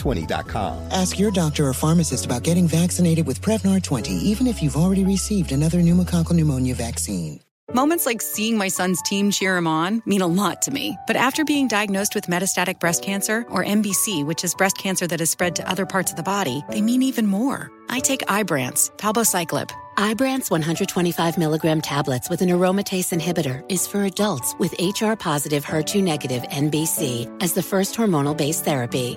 [0.00, 0.88] Prevnar20.com.
[0.90, 5.04] Ask your doctor or pharmacist about getting vaccinated with Prevnar 20, even if you've already
[5.04, 7.40] received another pneumococcal pneumonia vaccine.
[7.72, 10.98] Moments like seeing my son's team cheer him on mean a lot to me.
[11.06, 15.20] But after being diagnosed with metastatic breast cancer, or MBC, which is breast cancer that
[15.20, 17.70] has spread to other parts of the body, they mean even more.
[17.88, 19.70] I take Ibrance, palbociclib.
[19.96, 26.02] Ibrance 125 milligram tablets with an aromatase inhibitor is for adults with HR positive HER2
[26.02, 29.16] negative MBC as the first hormonal based therapy.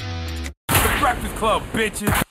[1.41, 2.23] Breakfast Club, bitches.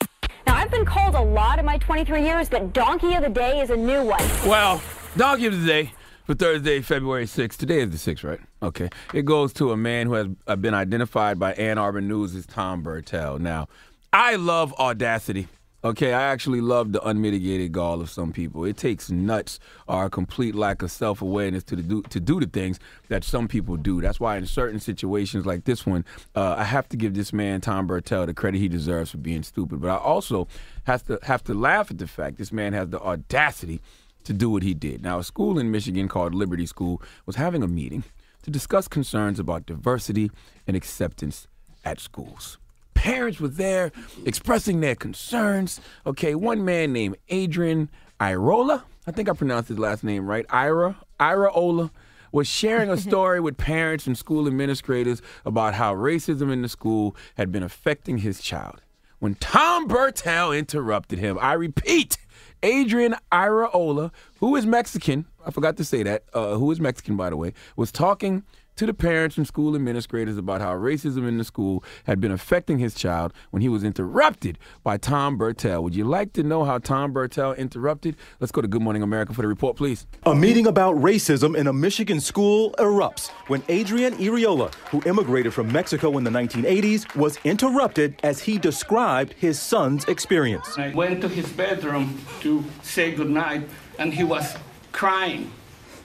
[0.46, 3.60] Now, I've been called a lot in my 23 years, but Donkey of the Day
[3.60, 4.22] is a new one.
[4.46, 4.80] Well,
[5.16, 5.92] Donkey of the Day
[6.24, 7.56] for Thursday, February 6th.
[7.56, 8.40] Today is the 6th, right?
[8.62, 8.88] Okay.
[9.12, 12.46] It goes to a man who has uh, been identified by Ann Arbor News as
[12.46, 13.38] Tom Burtell.
[13.40, 13.66] Now,
[14.12, 15.48] I love audacity.
[15.82, 18.66] Okay, I actually love the unmitigated gall of some people.
[18.66, 19.58] It takes nuts
[19.88, 23.48] or a complete lack of self awareness to do to do the things that some
[23.48, 24.02] people do.
[24.02, 26.04] That's why in certain situations like this one,
[26.36, 29.42] uh, I have to give this man Tom Burtell the credit he deserves for being
[29.42, 29.80] stupid.
[29.80, 30.48] But I also
[30.84, 33.80] have to have to laugh at the fact this man has the audacity
[34.24, 35.02] to do what he did.
[35.02, 38.04] Now, a school in Michigan called Liberty School was having a meeting
[38.42, 40.30] to discuss concerns about diversity
[40.66, 41.48] and acceptance
[41.86, 42.58] at schools
[43.00, 43.92] parents were there
[44.26, 45.80] expressing their concerns.
[46.04, 47.88] Okay, one man named Adrian
[48.20, 51.90] Irola, I think I pronounced his last name right, Ira, Ira Ola,
[52.30, 57.16] was sharing a story with parents and school administrators about how racism in the school
[57.38, 58.82] had been affecting his child.
[59.18, 62.18] When Tom Burtell interrupted him, I repeat,
[62.62, 67.30] Adrian Iraola, who is Mexican, I forgot to say that, uh, who is Mexican, by
[67.30, 68.42] the way, was talking
[68.76, 72.78] to the parents and school administrators about how racism in the school had been affecting
[72.78, 75.82] his child when he was interrupted by Tom Burtell.
[75.84, 78.16] Would you like to know how Tom Burtell interrupted?
[78.38, 80.06] Let's go to Good Morning America for the report, please.
[80.24, 85.70] A meeting about racism in a Michigan school erupts when Adrian Iraola, who immigrated from
[85.70, 90.78] Mexico in the 1980s, was interrupted as he described his son's experience.
[90.78, 93.68] I went to his bedroom to say goodnight,
[94.00, 94.56] and he was
[94.92, 95.52] crying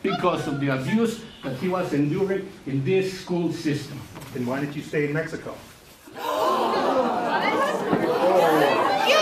[0.03, 3.99] because of the abuse that he was enduring in this school system.
[4.33, 5.55] Then why did you stay in Mexico?
[6.13, 6.21] You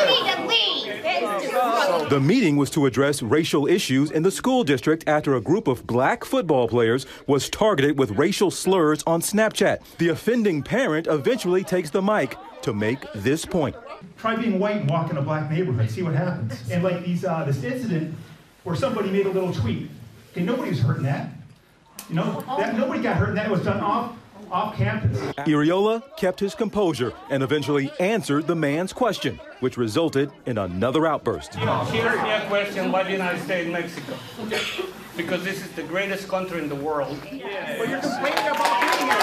[0.10, 2.10] need to leave.
[2.10, 5.86] The meeting was to address racial issues in the school district after a group of
[5.88, 9.80] black football players was targeted with racial slurs on Snapchat.
[9.98, 13.76] The offending parent eventually takes the mic to make this point.
[14.18, 16.70] Try being white and walk in a black neighborhood, see what happens.
[16.72, 18.16] And like these, uh, this incident
[18.64, 19.90] where somebody made a little tweet.
[20.32, 21.30] Okay, nobody was hurt in that.
[22.10, 23.46] You know, that, nobody got hurt in that.
[23.46, 24.16] It was done off,
[24.52, 25.18] off campus.
[25.46, 31.56] Iraola kept his composure and eventually answered the man's question, which resulted in another outburst.
[31.56, 34.16] You know, she asked me a question, why didn't I stay in Mexico?
[35.16, 37.18] Because this is the greatest country in the world.
[37.22, 39.20] But you're complaining about being here.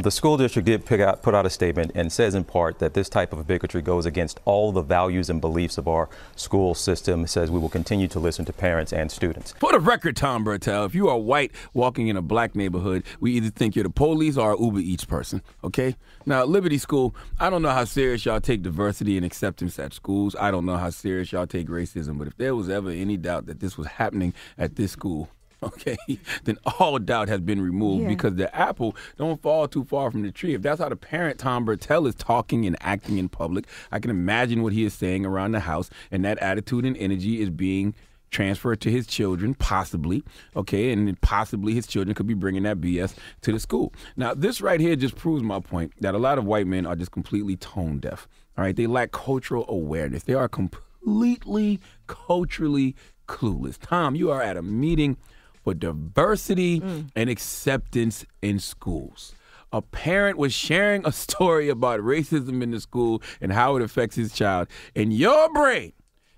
[0.00, 3.08] The school district did out, put out a statement and says in part that this
[3.08, 7.24] type of bigotry goes against all the values and beliefs of our school system.
[7.24, 9.54] It says we will continue to listen to parents and students.
[9.60, 13.32] For the record, Tom Burtell, if you are white walking in a black neighborhood, we
[13.32, 15.94] either think you're the police or Uber Eats person, okay?
[16.26, 20.34] Now, Liberty School, I don't know how serious y'all take diversity and acceptance at schools.
[20.38, 23.46] I don't know how serious y'all take racism, but if there was ever any doubt
[23.46, 25.28] that this was happening at this school,
[25.74, 25.96] okay,
[26.44, 28.08] then all doubt has been removed Yeah.
[28.08, 30.54] because the apple don't fall too far from the tree.
[30.54, 34.10] If that's how the parent Tom Burtell is talking and acting in public, I can
[34.10, 37.94] imagine what he is saying around the house, and that attitude and energy is being
[38.30, 40.24] transferred to his children, possibly,
[40.56, 43.92] okay, and possibly his children could be bringing that BS to the school.
[44.16, 46.96] Now, this right here just proves my point that a lot of white men are
[46.96, 48.26] just completely tone deaf.
[48.56, 50.22] All right, they lack cultural awareness.
[50.22, 52.94] They are completely culturally
[53.28, 53.78] clueless.
[53.80, 55.16] Tom, you are at a meeting
[55.62, 57.08] for diversity mm.
[57.14, 59.34] and acceptance in schools.
[59.72, 64.16] A parent was sharing a story about racism in the school and how it affects
[64.16, 65.92] his child, and your brain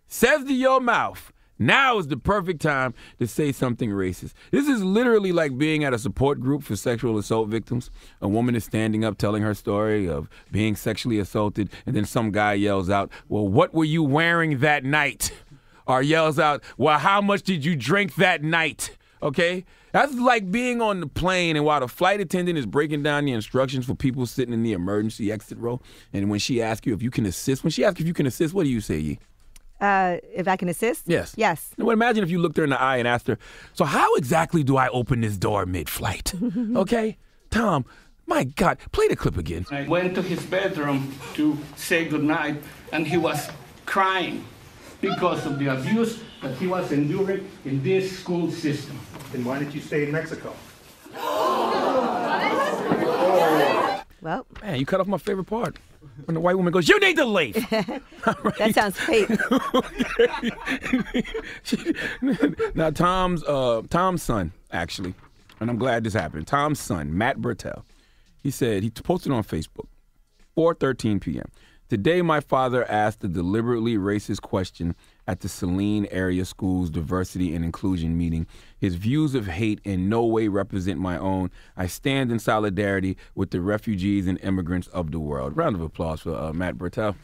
[0.06, 4.32] says to your mouth, now is the perfect time to say something racist.
[4.50, 7.90] This is literally like being at a support group for sexual assault victims.
[8.20, 12.32] A woman is standing up telling her story of being sexually assaulted, and then some
[12.32, 15.32] guy yells out, Well, what were you wearing that night?
[15.86, 18.96] Or yells out, Well, how much did you drink that night?
[19.24, 19.64] Okay?
[19.92, 23.32] That's like being on the plane and while the flight attendant is breaking down the
[23.32, 25.80] instructions for people sitting in the emergency exit row,
[26.12, 28.26] and when she asks you if you can assist, when she asks if you can
[28.26, 29.18] assist, what do you say, Yee?
[29.80, 31.04] Uh, if I can assist?
[31.06, 31.34] Yes.
[31.36, 31.72] Yes.
[31.76, 33.38] Now, imagine if you looked her in the eye and asked her,
[33.72, 36.32] So, how exactly do I open this door mid flight?
[36.76, 37.16] okay?
[37.50, 37.84] Tom,
[38.26, 39.66] my God, play the clip again.
[39.70, 42.62] I went to his bedroom to say goodnight,
[42.92, 43.50] and he was
[43.84, 44.44] crying
[45.00, 48.98] because of the abuse that he was enduring in this school system.
[49.32, 50.54] Then why did you stay in Mexico?
[54.20, 55.76] Well, Man, you cut off my favorite part.
[56.26, 57.54] When the white woman goes, You need to leave.
[57.70, 59.30] that sounds fake.
[62.76, 65.14] now Tom's uh, Tom's son actually,
[65.60, 66.46] and I'm glad this happened.
[66.46, 67.84] Tom's son, Matt Burtell,
[68.42, 69.86] he said he posted on Facebook,
[70.56, 71.46] 4:13 p.m.
[71.88, 74.94] Today, my father asked a deliberately racist question
[75.26, 78.46] at the Saline Area Schools Diversity and Inclusion meeting.
[78.78, 81.50] His views of hate in no way represent my own.
[81.76, 85.56] I stand in solidarity with the refugees and immigrants of the world.
[85.56, 87.16] Round of applause for uh, Matt Burtell.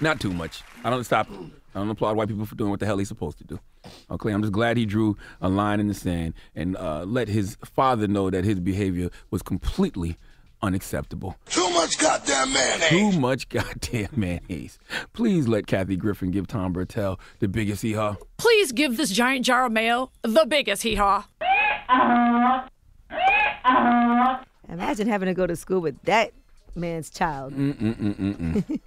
[0.00, 0.62] Not too much.
[0.84, 1.28] I don't stop.
[1.74, 3.60] I don't applaud white people for doing what the hell he's supposed to do.
[4.10, 7.56] Okay, I'm just glad he drew a line in the sand and uh, let his
[7.64, 10.16] father know that his behavior was completely
[10.60, 11.36] unacceptable.
[11.72, 12.88] Too much goddamn mayonnaise.
[12.90, 14.78] Too much goddamn mayonnaise.
[15.14, 18.16] Please let Kathy Griffin give Tom Burtell the biggest hee haw.
[18.36, 21.24] Please give this giant jar of mayo the biggest hee haw.
[24.68, 26.32] Imagine having to go to school with that
[26.76, 27.52] man's child.
[27.56, 28.80] Mm-mm-mm-mm-mm.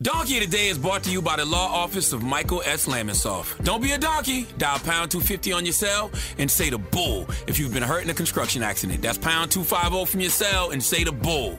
[0.00, 2.86] Donkey Today is brought to you by the law office of Michael S.
[2.86, 3.62] Lamonsoff.
[3.64, 4.46] Don't be a donkey.
[4.58, 8.10] Dial pound 250 on your cell and say the bull if you've been hurt in
[8.10, 9.02] a construction accident.
[9.02, 11.58] That's pound 250 from your cell and say the bull.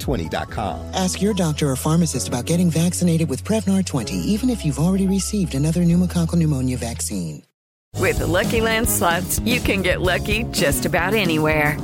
[0.01, 0.93] Prevnar20.com.
[0.93, 5.07] Ask your doctor or pharmacist about getting vaccinated with Prevnar 20, even if you've already
[5.07, 7.43] received another pneumococcal pneumonia vaccine.
[7.99, 11.79] With the Lucky Land slots, you can get lucky just about anywhere.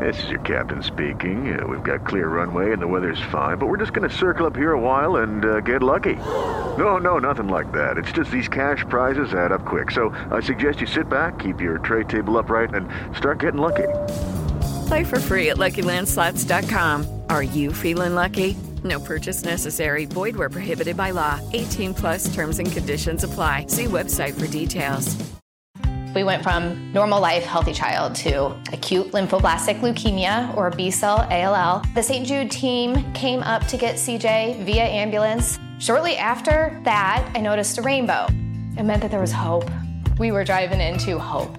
[0.00, 1.58] This is your captain speaking.
[1.58, 4.46] Uh, we've got clear runway and the weather's fine, but we're just going to circle
[4.46, 6.14] up here a while and uh, get lucky.
[6.78, 7.96] No, no, nothing like that.
[7.96, 9.90] It's just these cash prizes add up quick.
[9.90, 13.88] So I suggest you sit back, keep your tray table upright, and start getting lucky.
[14.88, 17.13] Play for free at LuckyLandSlots.com.
[17.34, 18.56] Are you feeling lucky?
[18.84, 20.04] No purchase necessary.
[20.04, 21.40] Void where prohibited by law.
[21.52, 23.66] 18 plus terms and conditions apply.
[23.66, 25.16] See website for details.
[26.14, 31.82] We went from normal life, healthy child to acute lymphoblastic leukemia or B cell ALL.
[31.96, 32.24] The St.
[32.24, 35.58] Jude team came up to get CJ via ambulance.
[35.80, 38.28] Shortly after that, I noticed a rainbow.
[38.78, 39.68] It meant that there was hope.
[40.20, 41.58] We were driving into hope.